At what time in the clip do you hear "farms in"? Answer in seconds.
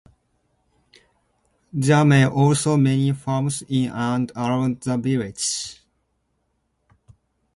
3.11-3.91